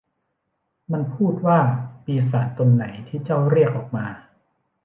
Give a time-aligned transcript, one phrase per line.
[0.91, 1.59] มันพูดว่า
[2.05, 4.05] ปีศาจตนไหนที่เจ้าเรียกออกมา